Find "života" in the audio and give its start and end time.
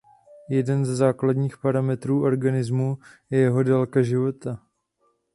4.01-4.59